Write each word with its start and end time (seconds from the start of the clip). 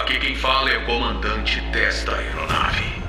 Aqui 0.00 0.18
quem 0.18 0.36
fala 0.36 0.70
é 0.70 0.76
o 0.76 0.84
comandante 0.84 1.58
desta 1.72 2.14
aeronave. 2.14 3.02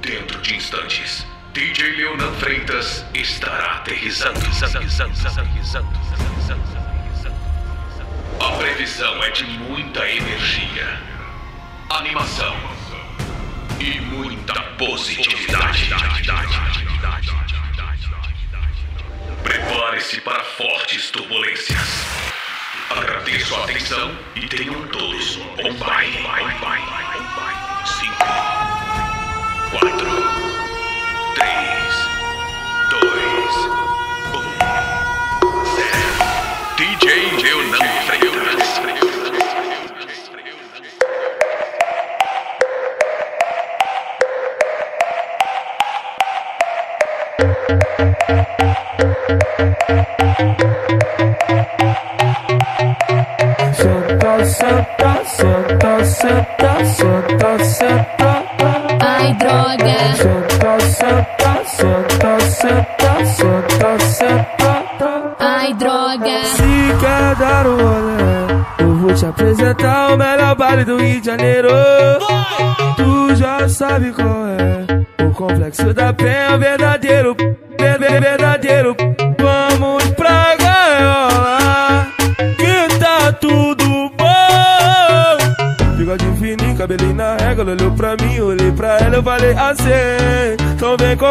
Dentro 0.00 0.40
de 0.40 0.54
instantes, 0.54 1.26
DJ 1.52 1.96
Leonan 1.96 2.32
Freitas 2.34 3.04
estará 3.12 3.78
aterrissando. 3.78 4.38
A 8.40 8.52
previsão 8.52 9.24
é 9.24 9.30
de 9.30 9.44
muita 9.44 10.08
energia, 10.08 11.00
animação 11.90 12.56
e 13.80 14.00
muita 14.02 14.54
positividade. 14.78 15.90
Prepare-se 19.42 20.20
para 20.20 20.44
fortes 20.44 21.10
turbulências. 21.10 22.35
Agradeço 22.90 23.54
a 23.54 23.64
atenção 23.64 24.16
e 24.34 24.46
tenham 24.48 24.86
todos 24.88 25.36
um 25.36 25.74
baile. 25.74 26.18
Cinco, 27.84 28.26
quatro, 29.70 30.10
três, 31.34 31.94
dois, 32.90 33.56
um, 34.34 34.44
zero. 35.74 36.16
DJ 36.76 37.06
Leonan 37.42 37.88
Freitas. 38.06 38.66
Senta, 50.36 50.75
senta, 56.26 56.84
senta, 56.84 57.64
senta. 57.64 58.44
Ai, 59.00 59.34
droga. 59.34 59.98
Senta, 60.16 60.80
senta, 60.80 61.64
senta, 61.64 62.40
senta, 62.40 63.24
senta, 63.26 63.98
senta. 64.00 65.36
Ai, 65.38 65.74
droga. 65.74 66.44
Se 66.44 66.96
quer 67.00 67.36
dar 67.36 67.66
um 67.66 67.76
rolê, 67.76 68.80
eu 68.80 68.94
vou 68.96 69.14
te 69.14 69.26
apresentar 69.26 70.14
o 70.14 70.16
melhor 70.16 70.56
baile 70.56 70.84
do 70.84 70.96
Rio 70.96 71.20
de 71.20 71.26
Janeiro. 71.26 71.55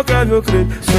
Então 0.05 0.17
vem 0.17 0.25
qualquer 0.25 0.25
meu 0.27 0.43
clipe. 0.43 0.94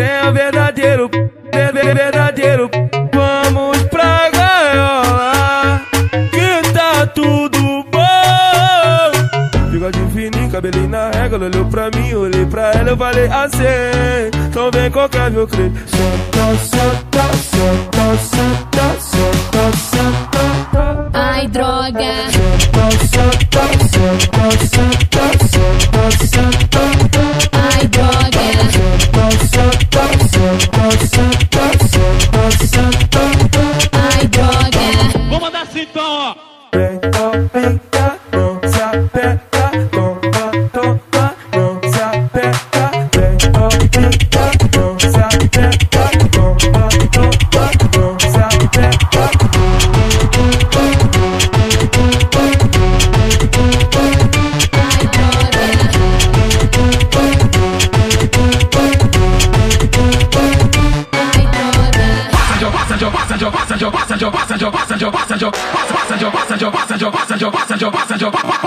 Da 0.00 0.06
penha 0.06 0.32
verdadeiro, 0.32 1.10
ver- 1.52 1.72
ver- 1.72 1.94
verdadeiro. 1.94 2.70
Vamos 3.12 3.78
pra 3.84 4.30
gaiola, 4.30 5.80
que 6.30 6.72
tá 6.72 7.06
tudo 7.06 7.84
bom. 7.90 9.70
Bigode 9.70 9.98
fininho, 10.12 10.50
cabelinho 10.50 10.88
na 10.88 11.10
régua, 11.10 11.36
ela 11.36 11.46
olhou 11.46 11.64
pra 11.66 11.90
mim, 11.94 12.14
olhei 12.14 12.46
pra 12.46 12.72
ela, 12.72 12.90
eu 12.90 12.96
falei 12.96 13.26
assim. 13.26 14.30
Então 14.48 14.70
vem 14.72 14.90
qualquer 14.90 15.30
meu 15.30 15.46
clipe. 15.46 15.78
Senta, 15.86 16.56
senta, 16.58 17.22
senta, 17.36 18.16
senta, 18.18 19.00
senta, 19.00 19.76
senta. 19.76 21.10
Ai, 21.12 21.46
droga. 21.48 22.00
Ai, 27.52 27.86
droga. 27.88 29.49
Ai, 33.92 34.26
droga. 34.28 35.28
Vou 35.28 35.40
mandar 35.40 35.62
assim 35.62 35.82
então, 35.82 36.02
ó. 36.04 36.49
passenger, 64.68 65.10
passenger, 65.10 65.50
passenger. 65.50 65.89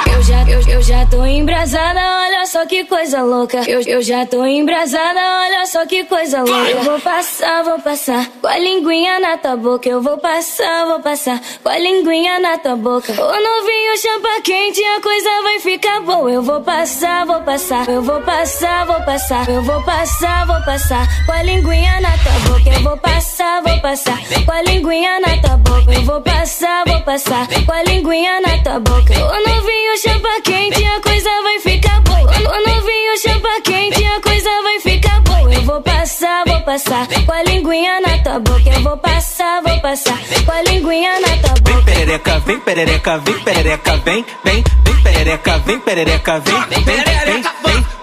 Eu 0.09 0.23
já, 0.23 0.49
eu, 0.49 0.61
eu 0.69 0.81
já 0.81 1.05
tô 1.05 1.25
embrasada, 1.25 1.99
olha 1.99 2.45
só 2.45 2.65
que 2.65 2.85
coisa 2.85 3.21
louca. 3.21 3.69
Eu, 3.69 3.81
eu 3.81 4.01
já 4.01 4.25
tô 4.25 4.45
embrasada, 4.45 5.19
olha 5.41 5.65
só 5.65 5.85
que 5.85 6.05
coisa 6.05 6.39
louca. 6.39 6.69
Eu 6.69 6.83
vou 6.83 6.99
passar, 7.01 7.63
vou 7.63 7.79
passar 7.79 8.29
com 8.41 8.47
a 8.47 8.57
linguinha 8.57 9.19
na 9.19 9.37
tua 9.37 9.57
boca. 9.57 9.89
Eu 9.89 10.01
vou 10.01 10.17
passar, 10.17 10.85
vou 10.85 11.01
passar 11.01 11.41
com 11.61 11.69
a 11.69 11.77
linguinha 11.77 12.39
na 12.39 12.57
tua 12.57 12.77
boca. 12.77 13.11
O 13.11 13.15
novinho 13.15 13.97
champa 13.97 14.41
quente, 14.41 14.81
a 14.81 15.01
coisa 15.01 15.29
vai 15.43 15.59
ficar 15.59 15.99
boa. 16.01 16.31
Eu 16.31 16.41
vou 16.41 16.61
passar, 16.61 17.25
vou 17.25 17.41
passar, 17.41 17.89
eu 17.89 18.01
vou 18.01 18.21
passar, 18.21 18.85
vou 18.85 19.01
passar. 19.01 19.49
Eu 19.49 19.61
vou 19.63 19.83
passar, 19.83 20.45
vou 20.47 20.61
passar 20.63 21.07
com 21.25 21.31
a 21.33 21.43
linguinha 21.43 21.99
na 21.99 22.11
tua 22.17 22.31
boca. 22.47 22.69
Eu 22.69 22.83
vou 22.83 22.97
passar, 22.97 23.61
vou 23.61 23.79
passar 23.81 24.17
com 24.45 24.51
a 24.51 24.61
linguinha 24.61 25.19
na 25.19 25.37
tua 25.41 25.57
boca. 25.57 25.93
Eu 25.93 26.03
vou 26.03 26.21
passar, 26.21 26.85
vou 26.87 27.01
passar 27.01 27.32
com 27.65 27.71
a 27.71 27.83
linguinha 27.83 28.39
na 28.41 28.57
tua 28.63 28.79
boca. 28.79 29.13
O 29.13 29.49
novinho 29.49 29.97
champa 29.97 30.29
quente, 30.43 30.85
a 30.85 31.01
coisa 31.01 31.29
vai 31.41 31.59
ficar 31.59 31.99
boa. 32.01 32.19
O 32.21 32.69
novinho 32.69 33.17
champa 33.21 33.49
quente, 33.63 34.05
a 34.05 34.21
coisa 34.21 34.49
vai 34.61 34.79
ficar 34.79 35.19
boa. 35.21 35.51
Eu 35.53 35.61
vou 35.63 35.81
passar, 35.81 36.43
vou 36.45 36.61
passar 36.61 37.07
com 37.25 37.31
a 37.31 37.43
linguinha 37.43 37.99
na 38.01 38.17
tua 38.19 38.39
boca. 38.39 38.69
Eu 38.69 38.81
vou 38.83 38.97
passar, 38.97 39.61
vou 39.63 39.79
passar 39.81 40.19
com 40.45 40.51
a 40.51 40.61
linguinha 40.61 41.19
na 41.19 41.27
tua 41.37 41.53
Vem 41.63 41.73
boca. 41.75 41.85
perereca, 41.85 42.39
vem 42.39 42.59
perereca, 42.59 43.17
vem 43.17 43.39
perereca, 43.39 43.97
vem, 43.97 44.25
vem, 44.43 44.63
vem 44.83 45.03
perereca, 45.03 45.57
vem 45.65 45.79
perereca, 45.79 46.39
vem, 46.39 46.61
vem, 46.69 46.83
vem, 46.83 47.03
vem. 47.03 47.43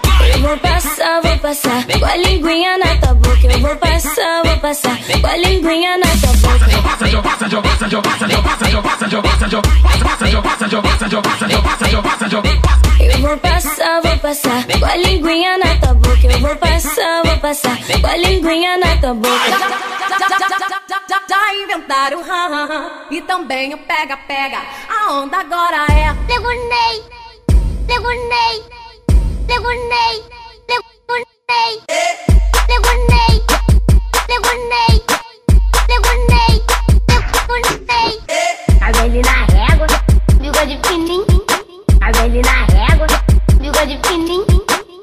vou 0.41 0.57
passar, 0.57 1.21
vou 1.21 1.37
passar 1.37 1.85
com 1.87 2.05
a 2.05 2.15
linguinha 2.17 2.77
na 2.77 2.97
tua 2.97 3.13
boca. 3.13 3.47
Eu 3.47 3.59
vou 3.59 3.75
passar, 3.77 4.43
vou 4.43 4.57
passar 4.57 4.97
com 4.97 5.27
a 5.27 5.37
linguinha 5.37 5.97
na 5.97 6.07
tua 6.07 6.33
boca. 6.33 6.65
Eu 12.99 13.19
vou 13.19 13.37
passar, 13.37 14.01
vou 14.01 14.17
passar 14.17 14.67
com 14.79 14.85
a 14.85 14.95
linguinha 14.95 15.57
na 15.57 15.75
tua 15.77 15.93
boca. 15.93 16.27
Eu 16.27 16.39
vou 16.39 16.55
passar, 16.55 17.23
vou 17.23 17.37
passar 17.37 17.77
com 18.01 18.07
a 18.07 18.17
linguinha 18.17 18.77
na 18.77 18.97
tua 18.97 19.13
boca. 19.13 19.51
Já 21.29 21.53
inventaram 21.55 22.19
ha, 22.21 22.45
ha, 22.47 22.63
ha, 22.65 23.07
e 23.09 23.21
também 23.21 23.73
o 23.73 23.77
pega-pega. 23.77 24.59
A 24.89 25.13
onda 25.13 25.37
agora 25.37 25.85
é. 25.91 26.13
Pegou 26.27 26.49
Ney, 26.49 27.03
pegou 27.87 28.09
Ney, 28.09 28.63
pegou 29.47 29.71
Ney, 29.89 30.31
Água 38.81 39.05
ele 39.05 39.21
na 39.21 39.45
régua, 39.45 39.87
bigode 40.39 40.79
fininho. 40.87 41.25
Ele 42.23 42.41
na 42.41 42.65
régua, 42.65 43.07
bigode 43.59 43.99
fininho. 44.07 44.45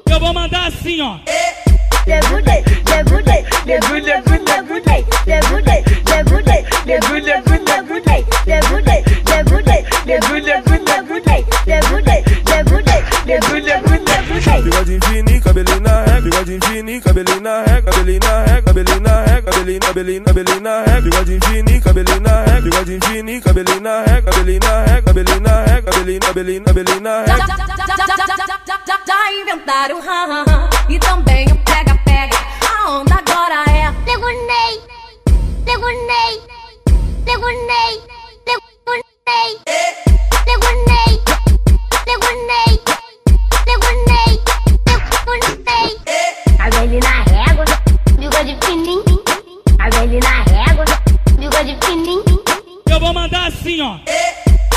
Eu 0.09 0.19
vou 0.19 0.33
mandar 0.33 0.67
assim, 0.67 1.01
ó. 1.01 1.17
Debutei, 2.05 2.63
debutei, 2.85 3.45
debutei, 3.65 4.21
debutei, 4.21 5.05
debutei, 5.25 5.83
debutei, 6.05 6.63
debutei, 6.85 7.45
debutei, 7.65 8.25
debutei, 8.45 8.93
debutei, 9.25 9.83
debutei, 10.05 11.43
debutei, 11.65 12.23
debutei, 13.25 13.61
debutei 13.61 13.88
bigode 14.69 14.99
fininho, 15.05 15.41
cabelinho 15.41 15.79
na 15.79 16.03
cabelina 16.05 16.21
bigode 16.21 16.59
cabelina 16.59 17.01
cabelinho 17.01 17.41
na 17.41 17.63
ré, 17.63 17.81
cabelinho 17.81 18.19
na 18.19 18.29
cabelina 18.61 18.61
cabelinho 18.61 19.01
na 19.01 19.23
ré, 19.23 19.41
cabelinho, 19.41 19.79
cabelinho, 19.81 20.23
cabelinho 20.23 20.61
na 20.61 20.83
cabelina 20.83 21.01
bigode 21.01 21.39
cabelina 21.39 21.81
cabelinho 21.81 22.19
na 22.21 22.43
ré, 22.43 22.61
bigode 22.61 22.99
fininho, 23.07 23.41
cabelinho 23.41 23.81
na 23.81 24.03
ré, 24.03 24.21
cabelinho 24.21 24.59
na 24.59 24.83
ré, 24.85 25.01
cabelinho 25.01 25.39
na 25.39 25.63
ré, 25.65 25.81
cabelinho, 25.81 26.19
cabelinho, 26.19 26.63
cabelinho 26.63 27.01
na 27.01 27.21
ré. 27.21 27.33
Já 29.07 29.31
inventaram 29.33 29.97
o 29.97 30.01
ram 30.01 30.69
e 30.87 30.99
também 30.99 31.47
o 31.47 31.57
pega 31.63 31.95
pega. 32.05 32.37
A 32.61 32.91
onda 32.91 33.15
agora 33.15 33.63
é. 33.71 33.89
Legunei, 34.05 34.81
Legunei, 35.65 36.41
Legunei, 37.25 38.01
Legunei, 38.45 39.59
Legunei, 40.45 41.21
Legunei. 42.05 42.79
Legunei. 43.65 44.48
Água 46.57 46.83
ele 46.83 46.99
na 46.99 47.23
régua, 47.23 47.65
bigode 48.17 48.57
fininho. 48.65 49.03
Água 49.77 50.03
ele 50.03 50.19
na 50.19 50.43
régua, 50.43 50.85
bigode 51.37 51.77
fininho. 51.85 52.23
Eu 52.89 52.99
vou 52.99 53.13
mandar 53.13 53.47
assim, 53.47 53.79
ó. 53.79 53.99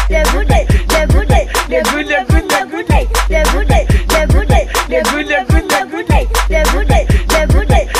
Debutei, 0.08 0.66
debutei, 0.88 1.48
debutei, 1.68 2.24
debutei, 2.26 2.58
debutei, 2.58 3.08
debutei, 3.28 3.86
debutei, 4.08 4.68
debutei, 4.88 5.48
debutei, 5.68 6.28
debutei, 6.48 7.06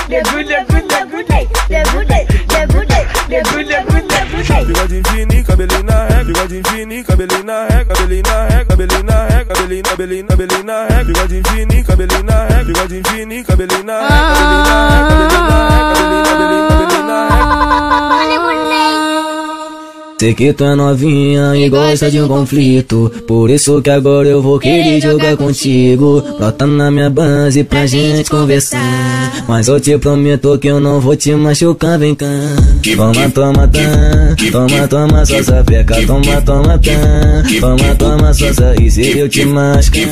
debutei, 0.09 0.69
debutei, 0.89 1.49
debutei, 1.69 2.27
debutei, 2.49 3.07
debutei, 3.29 4.05
debutei. 4.05 4.65
Bigode 4.67 5.03
fininho, 5.09 5.45
cabelinho 5.45 5.83
na 5.85 6.07
ré, 6.07 6.25
bigode 6.25 6.63
fininho, 6.69 7.05
cabelinho 7.05 7.45
na 7.45 7.67
ré, 7.67 7.85
cabelinho 7.85 8.23
na 8.27 8.45
ré, 8.47 8.65
cabelinho 8.65 9.03
na 9.05 9.12
Cabelina, 9.73 9.97
Belina, 9.97 10.37
Belina, 10.37 10.87
é 10.91 11.03
bigode 11.03 11.39
infinito, 11.39 11.87
Cabelina, 11.87 12.47
é 12.51 12.65
bigode 12.65 12.99
infinito, 12.99 13.47
Cabelina, 13.49 13.93
é 13.95 14.09
Cabelina, 14.09 14.73
é 14.89 15.01
Cabelina, 15.09 15.49
é 15.65 15.81
Cabelina, 15.95 16.33
Belina, 16.37 16.77
Belina, 16.77 17.17
é. 19.09 19.12
Sei 20.23 20.35
que 20.35 20.53
tu 20.53 20.63
é 20.63 20.77
novinha 20.77 21.57
e 21.57 21.69
gosta 21.69 22.09
de 22.09 22.21
um 22.21 22.29
conflito. 22.29 23.11
Por 23.27 23.51
isso 23.51 23.83
que 23.83 23.91
agora 23.91 24.29
eu 24.29 24.41
vou 24.41 24.57
querer 24.57 25.01
jogar 25.01 25.37
contigo. 25.37 26.23
Brota 26.39 26.65
na 26.65 26.93
minha 26.93 27.11
base 27.11 27.65
pra 27.65 27.87
gente 27.87 28.31
conversar. 28.31 28.79
Mas 29.49 29.67
eu 29.67 29.81
te 29.81 29.99
prometo 29.99 30.57
que 30.61 30.69
eu 30.69 30.79
não 30.79 31.01
vou 31.01 31.17
te 31.17 31.35
machucar, 31.35 31.99
vem 31.99 32.15
cá. 32.15 32.27
Toma, 32.95 33.31
toma, 33.31 33.67
tá 33.67 33.81
Toma, 34.53 34.87
toma, 34.87 35.27
só 35.27 35.43
sapeca. 35.43 36.07
Toma, 36.07 36.41
toma, 36.43 36.79
tá 36.79 37.43
Toma, 37.61 37.95
toma, 37.97 38.33
só 38.33 38.47
E 38.81 38.89
se 38.89 39.19
eu 39.19 39.29
te 39.29 39.45
machucar. 39.45 40.09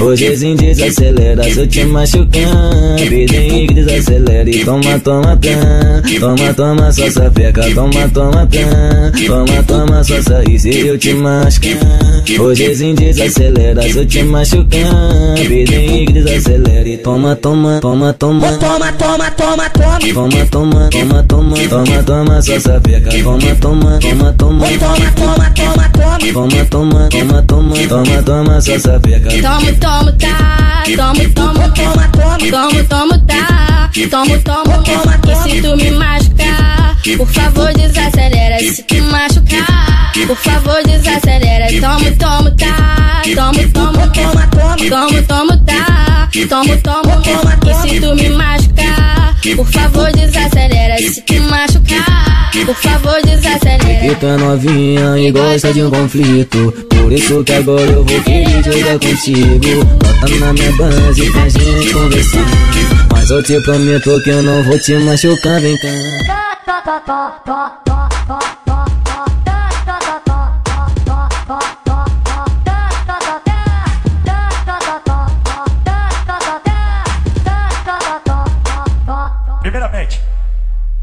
Hoje 0.00 0.54
desacelera 0.56 1.44
se 1.44 1.58
eu 1.58 1.66
te 1.66 1.84
machucar. 1.84 2.96
que 2.96 3.74
desacelera 3.74 4.48
e 4.48 4.64
toma, 4.64 4.98
toma, 5.00 5.36
tá 5.36 6.02
Toma, 6.18 6.54
toma, 6.54 6.90
só 6.90 7.10
sapeca. 7.10 7.62
Toma, 7.74 8.08
toma, 8.08 8.46
tá 8.46 9.41
Toma, 9.44 9.62
toma, 9.64 10.04
só 10.04 10.14
E 10.48 10.56
se 10.56 10.86
eu 10.86 10.96
te 10.96 11.14
machucar 11.14 11.76
Hoje 12.38 12.94
desacelera 12.94 13.82
se 13.82 13.98
eu 13.98 14.06
te 14.06 14.22
machucar 14.22 15.34
Pede 15.34 16.06
que 16.06 16.12
desacelera 16.12 16.88
e 16.88 16.96
toma, 16.98 17.34
toma, 17.34 17.80
toma, 17.80 18.12
toma 18.12 18.52
Toma, 18.52 18.92
toma, 18.92 19.30
toma, 19.32 19.70
toma. 19.70 19.98
Toma, 19.98 20.46
toma, 20.46 20.88
toma, 20.90 21.22
toma, 21.24 21.56
toma, 21.68 22.02
toma, 22.04 22.42
só 22.42 22.60
sapeca 22.60 23.10
Toma, 23.22 23.54
toma, 23.60 23.98
toma, 23.98 24.32
toma 24.34 24.66
Toma, 24.78 25.10
toma, 25.16 25.50
toma, 25.50 25.88
toma. 25.90 26.18
Toma, 26.32 26.64
toma, 26.66 27.08
toma, 27.08 27.42
toma, 27.42 27.74
toma, 27.88 28.22
toma, 28.22 28.60
só 28.60 28.78
sapeca 28.78 29.28
Tomo, 29.28 29.72
tomo, 29.80 30.12
tá. 30.18 30.84
Tomo, 30.96 31.28
tomo, 31.34 31.68
toma, 31.74 32.08
toma. 32.12 32.38
Tomo, 32.38 32.84
tomo, 32.84 33.18
tá. 33.26 33.90
Tomo, 34.08 34.38
tomo, 34.40 34.82
toma. 34.84 35.20
E 35.28 35.50
se 35.50 35.62
tu 35.62 35.76
me 35.76 35.90
machucar, 35.92 36.91
por 37.16 37.26
favor 37.28 37.72
desacelera. 37.74 38.58
Se 38.60 38.82
tu 38.84 39.02
machucar, 39.02 40.12
por 40.26 40.36
favor 40.36 40.82
desacelera. 40.84 41.66
Tomo, 41.80 42.16
tomo, 42.16 42.50
tá. 42.56 43.22
Tomo, 43.34 43.68
tomo, 43.72 44.08
toma, 44.12 44.46
toma. 44.48 44.76
Tomo, 44.88 45.22
tomo, 45.22 45.64
tá. 45.64 46.28
Tomo, 46.48 46.76
tomo, 46.78 47.22
toma. 47.22 47.58
E 47.70 47.74
se 47.74 48.00
tu 48.00 48.14
me 48.14 48.28
machucar, 48.30 49.34
por 49.56 49.66
favor 49.66 50.12
desacelera. 50.12 50.98
Se 50.98 51.20
tu 51.22 51.34
machucar, 51.42 52.50
por 52.64 52.74
favor 52.76 53.20
desacelera. 53.22 54.08
Que 54.08 54.14
tu 54.16 54.26
é 54.26 54.36
novinha 54.36 55.18
e 55.18 55.30
gosta 55.30 55.72
de 55.72 55.82
um 55.82 55.90
conflito 55.90 56.72
Por 56.88 57.12
isso 57.12 57.44
que 57.44 57.52
agora 57.52 57.82
eu 57.82 58.04
vou 58.04 58.20
querer 58.22 58.62
jogar 58.64 58.98
contigo 58.98 59.84
Bota 59.84 60.34
na 60.40 60.52
minha 60.52 60.72
base 60.72 61.30
pra 61.30 61.48
gente 61.48 61.92
conversar 61.92 63.11
Mas 63.22 63.30
eu 63.30 63.40
te 63.40 63.60
prometo 63.60 64.20
que 64.24 64.30
eu 64.30 64.42
não 64.42 64.64
vou 64.64 64.76
te 64.80 64.96
machucar, 64.96 65.60
vem 65.60 65.78
cá 65.78 65.86
Primeiramente, 79.60 80.20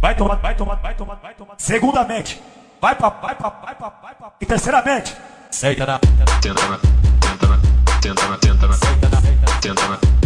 vai 0.01 0.13
tomar, 0.13 0.35
vai 0.35 0.55
tomar, 0.55 0.75
vai 0.75 0.93
tomar, 0.95 1.15
vai 1.15 1.33
tomar. 1.33 1.55
Segundamente, 1.57 2.43
vai 2.81 2.95
pra, 2.95 3.07
vai 3.07 3.33
pra, 3.33 3.49
vai 3.49 3.75
pra, 3.75 3.93
vai 4.03 4.15
pra. 4.15 4.31
E 4.41 4.45
terceiramente, 4.45 5.15
senta 5.49 5.85
na, 5.85 5.99
Tenta 6.41 6.67
na, 6.67 6.79
tenta 7.21 7.47
na, 7.47 7.57
tenta 8.01 8.27
na, 8.27 8.37
tenta 8.37 8.67
na, 8.67 8.77
tenta 8.77 9.09
na, 9.09 9.61
tenta 9.61 9.87
na, 9.87 10.18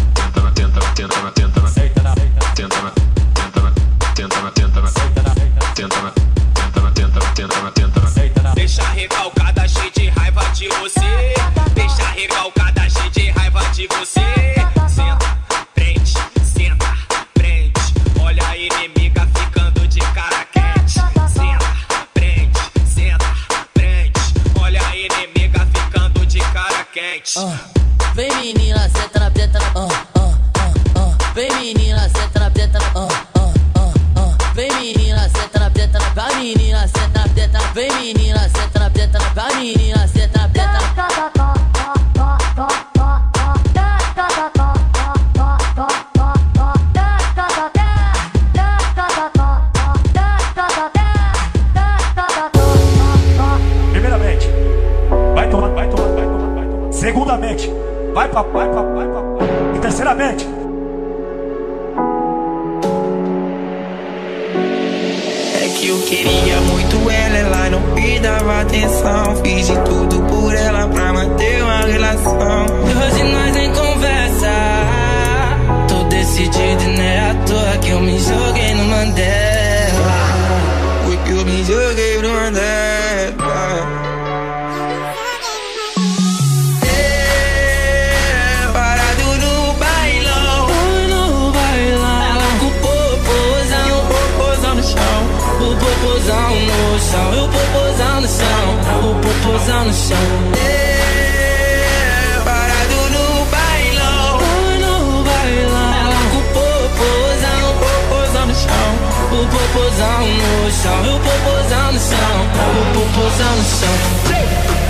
você 13.88 14.23
queria 66.16 66.62
muito 66.62 67.10
ela, 67.10 67.38
ela 67.38 67.70
não 67.72 67.82
me 67.96 68.20
dava 68.20 68.62
atenção. 68.62 69.36
Fiz 69.44 69.68
de 69.68 69.76
tudo 69.80 70.22
por 70.24 70.54
ela 70.54 70.88
pra 70.88 71.14
manter 71.14 71.64
uma 71.64 71.82
relação. 71.82 72.66
Hoje 72.84 73.24
nós 73.24 73.54
nem 73.54 73.74
conversa. 73.74 74.52
Tô 75.88 76.04
decidido, 76.04 76.84
e 76.84 76.98
não 76.98 77.04
é 77.04 77.32
à 77.32 77.36
toa 77.46 77.78
que 77.82 77.90
eu 77.90 78.00
me 78.00 78.20
joguei 78.20 78.63
no 99.64 99.94
chão. 99.94 100.18
É, 100.58 102.42
parado 102.44 102.96
no 103.12 103.46
bailão. 103.46 104.40
No 104.82 105.24
bailão. 105.24 105.94
Ela 106.04 106.20
com 106.32 106.38
o 106.38 106.44
popozão, 106.52 107.64
popozão 107.80 108.46
no 108.46 108.56
chão. 108.56 108.92
O 109.32 109.48
popozão 109.48 110.20
no 110.64 110.72
chão, 110.72 111.00
o 111.00 111.20
popozão 111.20 111.88
no 111.94 112.00
chão, 112.00 112.36
o 112.68 112.84
popozão 112.94 113.56
no 113.56 113.64
chão. 113.64 113.96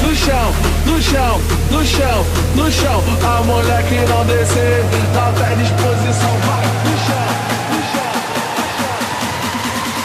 No 0.01 0.11
chão, 0.15 0.47
no 0.85 1.01
chão, 1.01 1.41
no 1.69 1.85
chão, 1.85 2.25
no 2.55 2.71
chão. 2.71 3.03
A 3.23 3.43
mulher 3.43 3.83
que 3.83 3.95
não 4.09 4.25
descer, 4.25 4.83
não 5.13 5.33
tem 5.33 5.57
disposição, 5.57 6.33
vai 6.45 6.65
no 6.83 6.97
chão. 7.05 7.43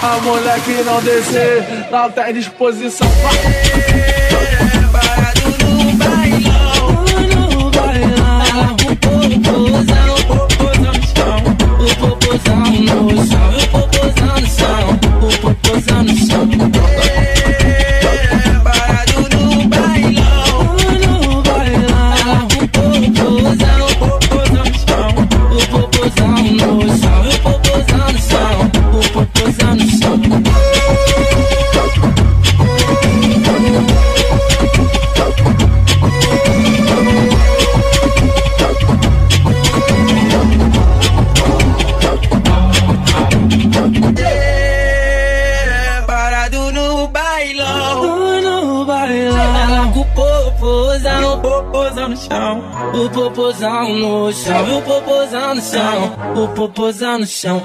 A 0.01 0.21
mulher 0.21 0.61
que 0.61 0.83
não 0.85 1.03
descer, 1.03 1.89
não 1.91 2.11
tem 2.11 2.35
disposição, 2.35 3.09
popos 12.89 12.97
on 12.97 13.07
the 13.09 13.27
sound, 13.27 13.61
popos 13.73 14.23
on 14.23 14.47
sound, 14.47 15.01
popos 15.43 15.93
on 15.93 16.07
sound. 16.17 17.18
Popozão, 51.41 51.89
popozão 51.89 52.09
no 52.09 52.17
chão. 52.17 52.65
O 52.95 53.11
popozão 53.11 53.95
no 53.95 54.33
chão, 54.33 54.79
o 54.79 54.83
popozão 54.83 55.55
no 55.55 55.61
chão, 55.61 56.17
o 56.37 56.49
popozão 56.49 57.19
no 57.19 57.27
chão. 57.27 57.63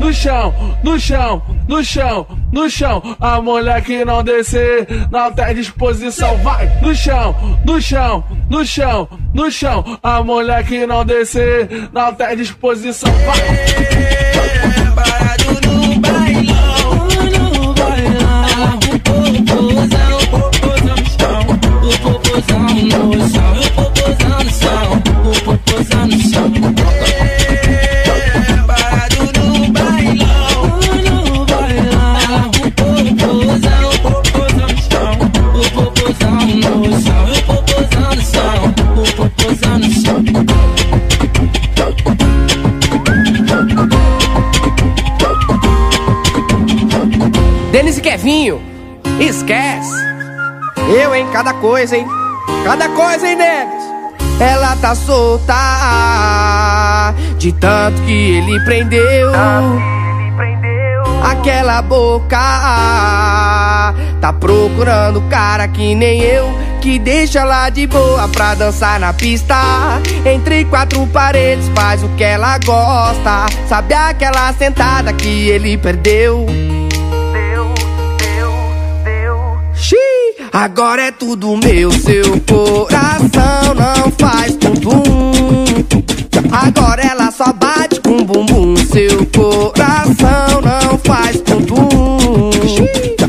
No 0.00 0.12
chão, 0.12 0.54
no 0.82 0.98
chão, 0.98 1.42
no 1.68 1.84
chão, 1.84 2.26
no 2.52 2.68
chão. 2.68 3.16
A 3.20 3.40
mulher 3.40 3.82
que 3.82 4.04
não 4.04 4.22
descer, 4.22 4.86
não 5.10 5.32
tem 5.32 5.54
disposição. 5.54 6.36
Vai 6.38 6.66
no 6.82 6.94
chão, 6.94 7.34
no 7.64 7.80
chão, 7.80 8.24
no 8.50 8.64
chão, 8.64 9.08
no 9.32 9.50
chão. 9.50 9.98
A 10.02 10.22
mulher 10.22 10.64
que 10.64 10.86
não 10.86 11.04
descer, 11.04 11.88
não 11.92 12.12
tem 12.14 12.36
disposição. 12.36 13.12
Vai. 13.24 13.38
Parado 14.94 15.68
no 15.68 16.00
bailão. 16.00 16.13
no 22.58 23.28
chão, 23.28 23.54
eu 23.56 23.70
vou 23.74 23.90
posar 23.90 24.44
no 24.44 24.50
chão, 24.50 25.02
eu 25.24 25.32
vou 25.44 25.58
no 26.06 26.18
chão. 26.20 26.48
No 26.48 26.72
bailão, 28.66 29.52
no 31.04 31.44
bailão. 31.46 32.50
Eu 32.54 32.70
vou 32.76 32.96
eu 33.82 33.98
vou 34.02 34.22
no 34.52 34.76
chão, 34.82 35.12
eu 35.54 35.64
vou 35.74 35.88
no 35.90 36.02
chão, 37.02 37.22
eu 37.24 37.48
no 38.08 38.22
chão, 38.22 38.62
eu 38.76 39.78
no 39.78 39.90
chão. 39.90 40.24
Denise 47.72 48.00
Kevinho, 48.00 48.62
esquece! 49.18 49.92
Eu, 50.96 51.14
em 51.14 51.26
cada 51.30 51.54
coisa, 51.54 51.96
hein? 51.96 52.06
Cada 52.64 52.88
coisa, 52.88 53.28
hein, 53.28 53.36
Denis? 53.36 53.84
Ela 54.40 54.74
tá 54.76 54.94
solta 54.94 55.54
de 57.38 57.52
tanto 57.52 58.00
que 58.02 58.38
ele 58.38 58.58
prendeu. 58.64 59.30
Aquela 61.22 61.82
boca 61.82 62.36
tá 64.20 64.32
procurando 64.32 65.20
cara 65.28 65.68
que 65.68 65.94
nem 65.94 66.20
eu. 66.22 66.52
Que 66.80 66.98
deixa 66.98 67.40
ela 67.40 67.68
de 67.70 67.86
boa 67.86 68.26
pra 68.28 68.54
dançar 68.54 68.98
na 68.98 69.12
pista. 69.12 69.56
Entre 70.24 70.64
quatro 70.64 71.06
paredes 71.06 71.70
faz 71.74 72.02
o 72.02 72.08
que 72.10 72.24
ela 72.24 72.58
gosta. 72.58 73.46
Sabe 73.68 73.94
aquela 73.94 74.52
sentada 74.54 75.12
que 75.12 75.48
ele 75.48 75.78
perdeu? 75.78 76.46
Agora 80.54 81.02
é 81.02 81.10
tudo 81.10 81.56
meu, 81.56 81.90
seu 81.90 82.40
coração 82.48 83.74
não 83.74 84.10
faz 84.12 84.54
tum-tum. 84.54 85.34
Agora 86.52 87.02
ela 87.02 87.30
só 87.32 87.52
bate 87.52 88.00
com 88.00 88.24
bumbum, 88.24 88.76
seu 88.76 89.26
coração 89.26 90.60
não 90.62 90.98
faz 90.98 91.40
tum-tum. 91.40 92.50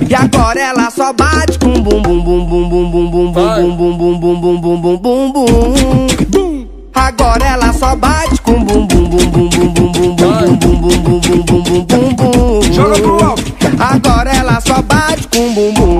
E 0.07 0.13
agora 0.13 0.61
ela 0.61 0.91
só 0.91 1.11
bate 1.11 1.57
com 1.57 1.73
bum 1.73 2.01
bum 2.01 2.21
bum 2.21 2.45
bum 2.45 2.69
bum 2.69 2.91
bum 2.91 3.11
bum 3.11 3.33
bum 3.33 3.75
bum 3.75 3.97
bum 3.97 4.61
bum 4.61 4.61
bum 4.61 4.97
bum 4.97 5.31
bum 5.31 5.31
bum. 5.31 6.67
Agora 6.93 7.43
ela 7.43 7.73
só 7.73 7.95
bate 7.95 8.39
com 8.41 8.63
bum 8.63 8.85
bum 8.85 9.09
bum 9.09 9.29
bum 9.29 9.49
bum 9.49 9.73
bum 9.73 9.91
bum 9.91 10.15
bum 10.15 10.15
bum 10.15 10.55
bum 10.57 10.99
bum 11.01 11.19
bum 11.19 11.43
bum 11.43 11.63
bum 11.63 11.85
bum 11.85 12.15
bum. 12.15 12.73
Joga 12.73 12.95
pro 13.01 13.23
alto. 13.23 13.43
Agora 13.79 14.31
ela 14.31 14.61
só 14.61 14.81
bate 14.81 15.27
com 15.27 15.53
bumbum. 15.53 15.94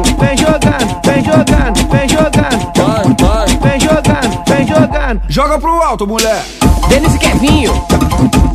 Joga 5.30 5.60
pro 5.60 5.70
alto, 5.84 6.08
mulher. 6.08 6.44
Denis 6.90 7.14
e 7.14 7.20
Kevinho, 7.20 7.72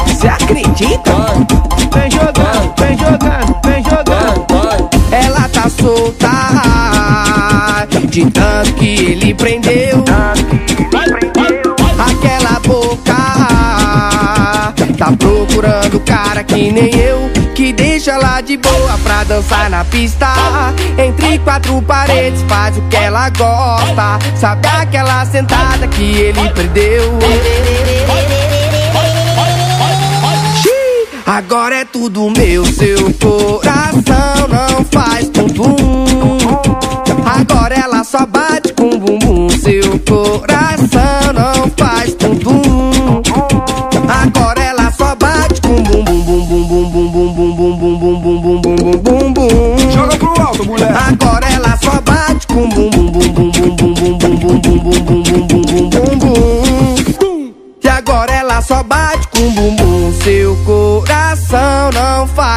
você 0.04 0.26
acredita? 0.26 1.12
Vem 1.94 2.10
jogando, 2.10 2.74
vem 2.76 2.98
jogando, 2.98 3.56
vem 3.64 3.84
jogando. 3.84 4.90
Ela 5.12 5.48
tá 5.48 5.68
solta 5.68 6.28
de 8.08 8.28
tanto 8.32 8.74
que 8.74 9.12
ele 9.12 9.32
prendeu. 9.32 10.04
Aquela 12.00 12.58
boca 12.66 13.14
tá 14.98 15.12
procurando 15.16 16.00
cara 16.00 16.42
que 16.42 16.72
nem 16.72 16.92
eu. 16.96 17.39
Que 17.60 17.74
deixa 17.74 18.12
ela 18.12 18.40
de 18.40 18.56
boa 18.56 18.96
pra 19.02 19.22
dançar 19.22 19.68
na 19.68 19.84
pista. 19.84 20.26
Entre 20.96 21.38
quatro 21.40 21.82
paredes 21.82 22.42
faz 22.48 22.74
o 22.78 22.80
que 22.88 22.96
ela 22.96 23.28
gosta. 23.28 24.18
Sabe 24.34 24.66
aquela 24.66 25.26
sentada 25.26 25.86
que 25.86 26.02
ele 26.02 26.48
perdeu? 26.54 27.18
Agora 31.26 31.80
é 31.80 31.84
tudo 31.84 32.30
meu, 32.30 32.64
seu 32.64 33.12
coração 33.20 34.48
não 34.48 34.82
faz 34.86 35.28
tum-tum. 35.28 35.76
Agora 37.26 37.74
ela 37.74 38.02
só 38.04 38.24
bate 38.24 38.72
com 38.72 38.98
bumbum, 38.98 39.50
seu 39.50 39.98
coração 40.08 41.29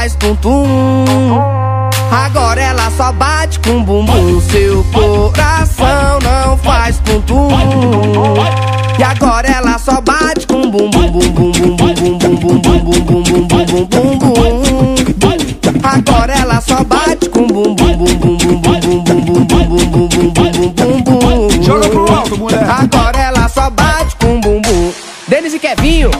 faz 0.04 0.16
tum-tum. 0.16 1.40
Agora 2.12 2.62
ela 2.62 2.92
só 2.92 3.14
bate 3.14 3.58
com 3.60 3.82
bumbum, 3.84 4.42
seu 4.42 4.84
coração 4.92 6.20
não 6.22 6.58
faz 6.58 7.00
tum-tum. 7.00 7.48
E 9.00 9.04
agora 9.04 9.48
ela 9.48 9.78
só 9.80 10.02
bate 10.02 10.46
com 10.46 10.70
bumbum, 10.70 11.10
bum 11.10 11.32
bum 11.32 11.52
bum 11.52 11.52
bum 11.54 11.78
bum 11.78 11.96
bum 11.96 12.38
bum 12.38 12.60
bum 12.60 12.60
bum 12.60 13.24
bum 13.24 13.24
bum 13.24 13.66
bum 13.66 13.86
bum 13.86 14.18
bum 14.18 14.62
bum. 15.16 15.38
Agora 15.84 16.34
ela 16.34 16.60
só 16.60 16.84
bate 16.84 17.30
com 17.30 17.48
bumbum, 17.48 17.76
bum 17.76 17.96
bum 17.96 18.38
bum 18.38 18.38
bum 18.38 18.60
bum 18.60 19.04
bum 19.04 19.22
bum 19.22 19.46
bum 19.46 19.46
bum 19.46 20.08
bum 20.10 20.28
bum 20.34 20.74
bum 20.74 21.02
bum 21.02 21.48
bum. 21.48 21.64
Joga 21.64 21.88
pro 21.88 22.14
alto, 22.14 22.38
mulher. 22.38 22.70
Agora 22.70 23.18
ela 23.18 23.48
só 23.48 23.70
bate 23.70 24.18
com 24.18 24.42
bumbum. 24.42 24.92
Denis 25.30 25.54
e 25.54 25.60
Kevinho, 25.60 26.12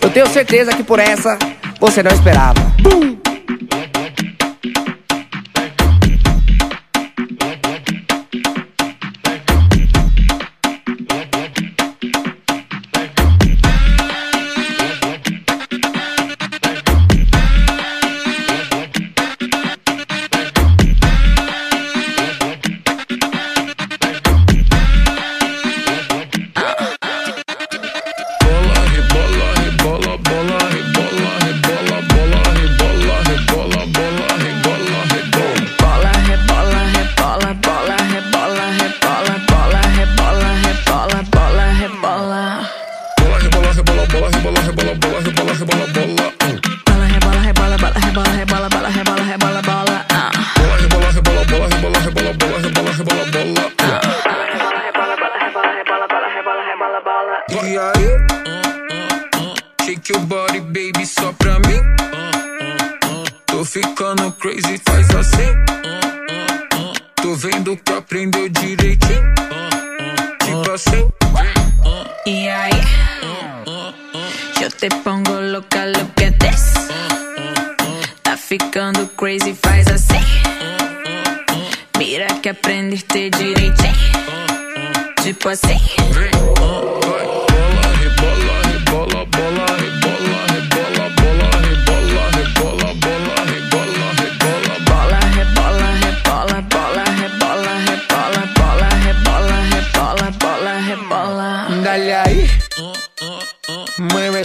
eu 0.00 0.08
tenho 0.08 0.26
certeza 0.28 0.72
que 0.72 0.82
por 0.82 0.98
essa 0.98 1.36
você 1.82 2.00
não 2.00 2.12
esperava. 2.12 2.60
Bum. 2.80 3.21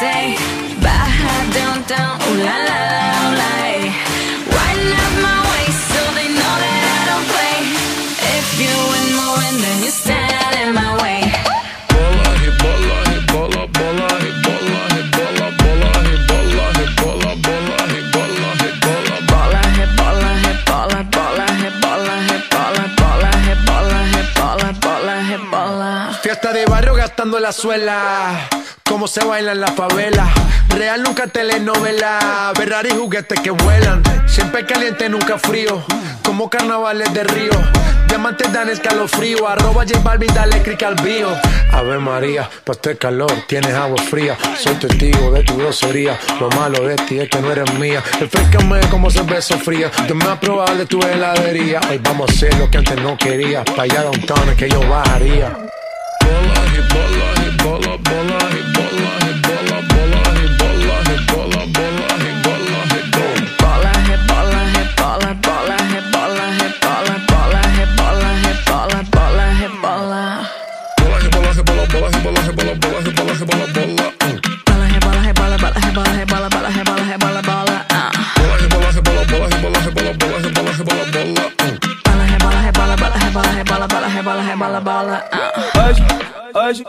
say 0.00 0.34
Baja 0.82 1.32
downtown, 1.54 2.14
ooh 2.26 2.36
la 2.46 2.56
la 2.68 2.78
la, 2.92 3.04
la. 3.40 3.54
Wind 4.54 4.92
up 5.04 5.12
my 5.26 5.38
waist 5.50 5.82
so 5.92 6.02
they 6.18 6.28
know 6.38 6.54
that 6.64 6.82
I 6.94 7.00
don't 7.10 7.26
play 7.34 7.58
If 8.36 8.46
you 8.62 8.74
win 8.92 9.08
my 9.18 9.28
win, 9.38 9.54
then 9.64 9.78
you 9.84 9.90
stand 9.90 10.54
in 10.62 10.70
my 10.74 10.90
way 11.02 11.20
Fiesta 26.22 26.52
de 26.52 26.66
barrio 26.66 26.94
gastando 26.94 27.38
la 27.38 27.52
suela 27.52 28.48
Cómo 28.88 29.08
se 29.08 29.24
baila 29.24 29.52
en 29.52 29.60
la 29.60 29.68
favela. 29.68 30.28
Real 30.68 31.02
nunca 31.02 31.26
telenovela. 31.26 32.52
Ferrari 32.54 32.90
juguetes 32.90 33.40
que 33.40 33.50
vuelan. 33.50 34.02
Siempre 34.26 34.64
caliente, 34.64 35.08
nunca 35.08 35.38
frío. 35.38 35.82
Como 36.22 36.48
carnavales 36.48 37.12
de 37.12 37.24
río. 37.24 37.52
Diamantes 38.08 38.52
dan 38.52 38.70
escalofrío. 38.70 39.48
Arroba 39.48 39.84
J 39.84 39.98
Balvin, 40.00 40.32
dale 40.32 40.62
click 40.62 40.82
al 40.82 40.94
bio. 40.96 41.28
Ave 41.72 41.98
María, 41.98 42.48
pa' 42.64 42.72
este 42.72 42.96
calor 42.96 43.32
tienes 43.46 43.74
agua 43.74 44.00
fría. 44.02 44.36
Soy 44.58 44.74
testigo 44.76 45.30
de 45.32 45.42
tu 45.42 45.56
grosería. 45.56 46.18
Lo 46.40 46.48
malo 46.50 46.86
de 46.86 46.96
ti 46.96 47.18
es 47.18 47.28
que 47.28 47.40
no 47.40 47.50
eres 47.52 47.72
mía. 47.74 48.02
Refrescame 48.20 48.80
como 48.90 49.10
cerveza 49.10 49.58
fría. 49.58 49.90
Yo 50.08 50.14
me 50.14 50.24
a 50.24 50.74
de 50.74 50.86
tu 50.86 51.00
heladería. 51.02 51.80
Hoy 51.90 51.98
vamos 51.98 52.30
a 52.30 52.32
hacer 52.32 52.54
lo 52.54 52.70
que 52.70 52.78
antes 52.78 53.00
no 53.02 53.16
quería. 53.18 53.64
Pa' 53.64 53.82
allá 53.82 54.02
downtown 54.04 54.48
es 54.50 54.56
que 54.56 54.68
yo 54.68 54.80
bajaría. 54.88 55.50
Bola, 55.50 56.54
rebola, 56.72 57.34
rebola, 57.34 57.96
bola, 57.96 57.98
rebola, 58.04 58.48
rebola, 58.48 58.65
bola. 84.86 85.28
ah. 85.32 85.88
Hoje, 85.88 86.04
hoje, 86.54 86.84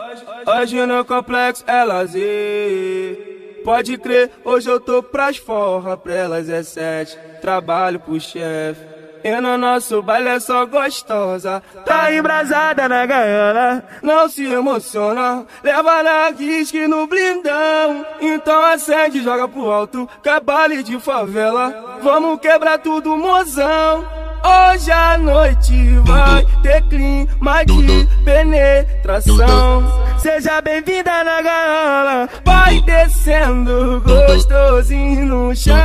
hoje 0.46 0.86
no 0.86 1.04
complexo 1.04 1.64
é 1.66 1.82
lazer. 1.82 3.60
Pode 3.64 3.98
crer, 3.98 4.30
hoje 4.44 4.70
eu 4.70 4.78
tô 4.78 5.02
pras 5.02 5.36
forra, 5.36 5.96
pra 5.96 6.14
elas 6.14 6.48
é 6.48 6.62
sete. 6.62 7.18
Trabalho 7.40 7.98
pro 7.98 8.20
chefe. 8.20 8.97
E 9.24 9.40
no 9.40 9.58
nosso 9.58 10.02
baile 10.02 10.28
é 10.28 10.40
só 10.40 10.64
gostosa. 10.66 11.62
Tá 11.84 12.12
embrasada 12.12 12.88
na 12.88 13.04
gaiola, 13.06 13.82
não 14.02 14.28
se 14.28 14.44
emociona. 14.44 15.44
Leva 15.62 16.02
na 16.02 16.30
risque 16.30 16.86
no 16.86 17.06
blindão. 17.06 18.06
Então 18.20 18.64
acende, 18.64 19.22
joga 19.22 19.48
pro 19.48 19.70
alto, 19.70 20.08
cabale 20.22 20.82
de 20.82 20.98
favela. 21.00 21.98
Vamos 22.02 22.40
quebrar 22.40 22.78
tudo, 22.78 23.16
mozão. 23.16 24.06
Hoje 24.44 24.90
à 24.90 25.18
noite 25.18 25.96
vai 26.04 26.46
ter 26.62 26.80
clima 26.88 27.64
de 27.64 28.08
penetração. 28.24 29.82
Seja 30.18 30.60
bem-vinda 30.60 31.24
na 31.24 31.42
gaiola, 31.42 32.28
vai 32.44 32.80
descendo 32.82 34.00
gostosinho 34.00 35.26
no 35.26 35.56
chão. 35.56 35.76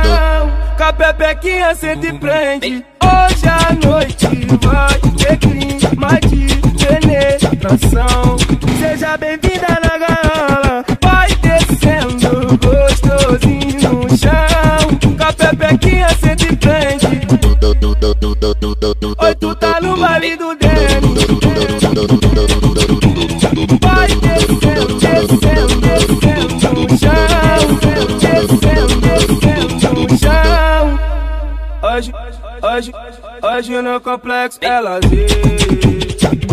Com 0.76 0.84
a 0.84 0.92
pepequinha 0.92 1.74
cê 1.74 1.96
te 1.96 2.12
prende. 2.14 2.84
Hoje 3.04 3.46
à 3.48 3.72
noite 3.86 4.26
vai 4.62 4.98
ter 5.18 5.36
clima 5.36 6.20
de 6.28 6.42
penetração. 6.84 8.36
Seja 8.78 9.16
bem-vinda 9.16 9.78
na 9.82 9.98
gaiola, 9.98 10.84
vai 11.02 11.28
descendo 11.36 12.58
gostosinho 12.58 13.92
no 13.92 14.16
chão. 14.16 14.84
Com 15.16 15.22
a 15.22 15.32
pepequinha 15.32 16.08
te 16.36 16.56
prende. 16.56 17.06
Oi, 19.18 19.34
tu 19.36 19.54
tá 19.54 19.80
no 19.80 19.96
baile 19.96 20.36
do 20.36 20.54
Demi. 20.56 20.74
Vai 23.80 24.08
descendo, 24.08 24.94
descendo 24.98 25.43
hoje, 32.74 32.92
hoje 33.42 33.82
no 33.82 34.00
complexo 34.00 34.58
é 34.60 34.80
lazer. 34.80 35.28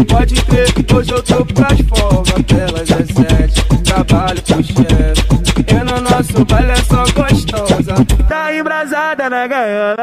Pode 0.08 0.36
crer, 0.46 0.70
hoje 0.94 1.12
eu 1.12 1.24
tô 1.24 1.46
pras 1.46 1.80
folgas, 1.82 2.42
pelas 2.44 2.92
é. 2.92 3.84
Trabalho 3.84 4.42
pro 4.42 4.64
chefe. 4.64 5.32
E 5.68 5.74
no 5.74 6.02
nosso 6.02 6.46
baile 6.46 6.72
é 6.72 6.76
só 6.76 7.04
gostosa. 7.04 7.96
Tá 8.28 8.54
embrasada 8.54 9.30
na 9.30 9.48
gaiola. 9.48 9.96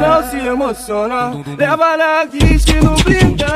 Não 0.00 0.30
se 0.30 0.36
emociona. 0.46 1.32
Leva 1.56 1.96
na 1.96 2.24
risque 2.24 2.74
no 2.74 2.94
blindão. 2.96 3.48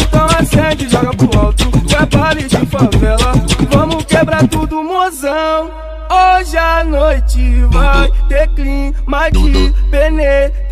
Então 0.00 0.26
acende, 0.38 0.88
joga 0.88 1.14
pro 1.14 1.38
alto. 1.38 1.70
Trabalho 1.86 2.48
de 2.48 2.66
favela. 2.66 3.32
Vamos 3.70 4.04
quebrar 4.04 4.48
tudo, 4.48 4.82
mozão. 4.82 5.70
Hoje 6.10 6.56
à 6.56 6.84
noite 6.84 7.62
vai 7.70 8.10
ter 8.28 8.48
clima 8.48 9.30
de 9.30 9.72
penetração. 9.90 10.63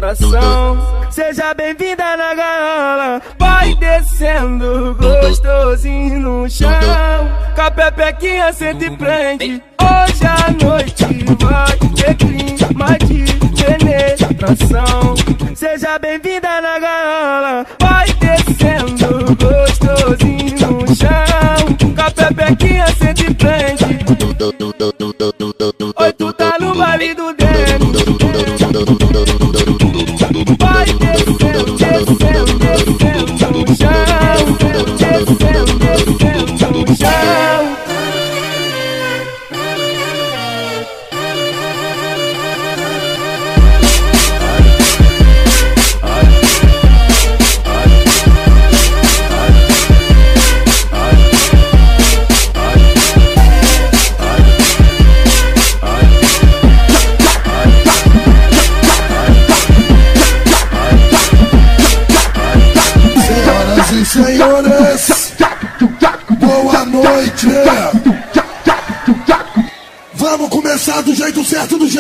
Seja 1.13 1.55
bem-vinda 1.55 2.17
na 2.17 2.35
gaiola, 2.35 3.23
vai 3.39 3.73
descendo 3.77 4.97
gostosinho 4.97 6.19
no 6.19 6.51
chão. 6.51 6.69
Com 7.55 7.61
a 7.61 7.71
pepequinha 7.71 8.53
cê 8.53 8.75
te 8.75 8.91
prende. 8.91 9.63
Hoje 9.81 10.27
à 10.27 10.51
noite 10.51 11.05
vai 11.39 11.77
ter 11.95 12.17
clima 12.17 12.99
de 12.99 13.23
penetração. 13.79 15.15
Seja 15.55 15.97
bem-vinda 16.01 16.61
na 16.61 16.81
gaiola, 16.81 17.67
vai 17.81 18.07
descendo 18.15 19.37
gostosinho 19.37 20.81
no 20.81 20.97
chão. 20.97 21.95
Com 21.95 22.03
a 22.03 22.11
pepequinha 22.11 22.87
cê 22.99 23.15
te 23.15 23.33
prende. 23.35 23.85
Oi, 25.97 26.13
tu 26.15 26.33
tá 26.33 26.57
no 26.59 26.75
baile 26.75 27.15
do 27.15 27.33
Demi. 27.35 27.53
Vai 30.83 30.95
descendo, 31.65 32.32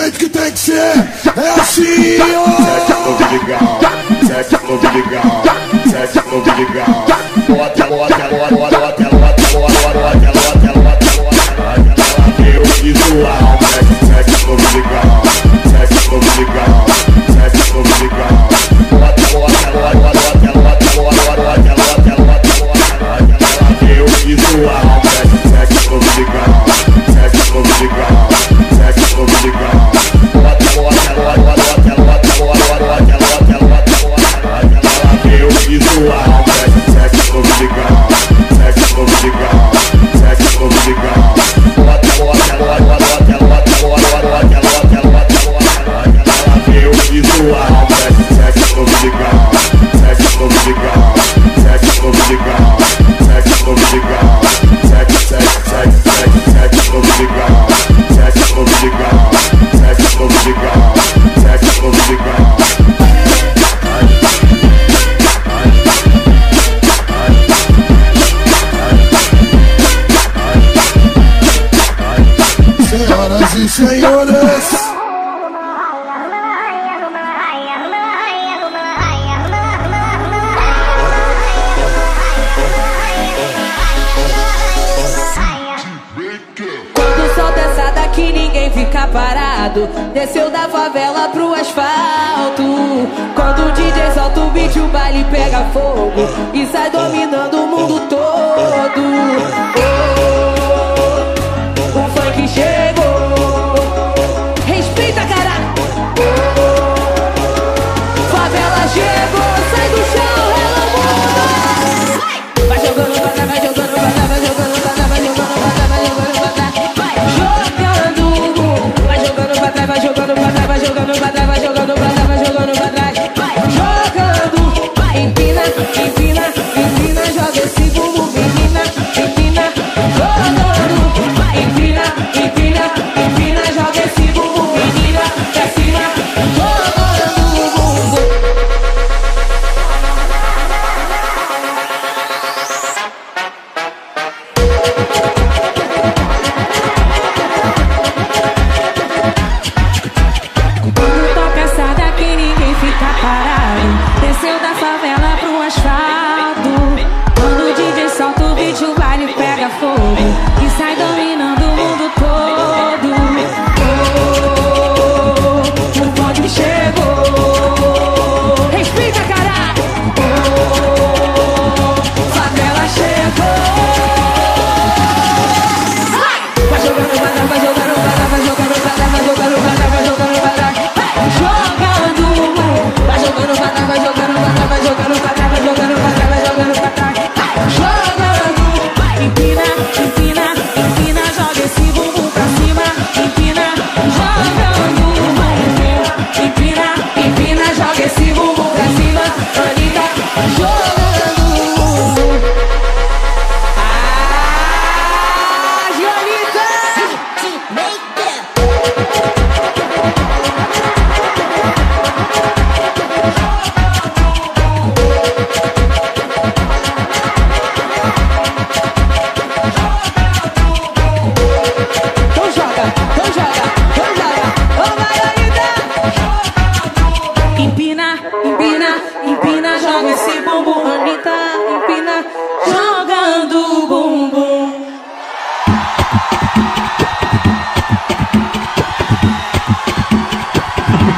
jeito 0.02 0.18
que 0.18 0.28
tem 0.28 0.52
que 0.52 0.58
ser. 0.58 0.72
É 0.74 1.60
assim, 1.60 2.18
ó. 2.34 2.46
Sete 2.62 2.92
novo 2.92 3.24
legal, 3.32 3.80
sete 4.26 4.56
legal, 4.96 5.42
sete 5.90 6.18
legal. 6.58 7.06
Bota 7.48 7.81
parado 89.12 89.88
Desceu 90.12 90.50
da 90.50 90.68
favela 90.68 91.28
pro 91.28 91.54
asfalto. 91.54 92.62
Quando 93.34 93.68
o 93.68 93.72
DJ 93.72 94.12
solta 94.14 94.40
o 94.40 94.50
beat 94.50 94.76
o 94.76 94.88
baile 94.88 95.24
pega 95.30 95.64
fogo 95.72 96.28
E 96.52 96.66
sai 96.66 96.90
dominando 96.90 97.54
o 97.54 97.66
mundo 97.66 98.00
todo. 98.08 99.81